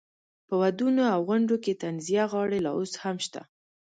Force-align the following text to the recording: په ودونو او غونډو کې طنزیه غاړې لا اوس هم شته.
په 0.47 0.53
ودونو 0.61 1.03
او 1.13 1.19
غونډو 1.27 1.55
کې 1.63 1.79
طنزیه 1.81 2.23
غاړې 2.31 2.59
لا 2.65 2.71
اوس 2.77 2.93
هم 3.03 3.17
شته. 3.25 3.41